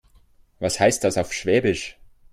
[0.57, 1.95] Was heißt das auf Schwäbisch?